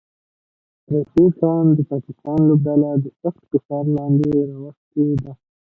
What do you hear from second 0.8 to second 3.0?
راشد خان د پاکستان لوبډله